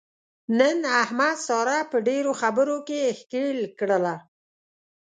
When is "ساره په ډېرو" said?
1.47-2.31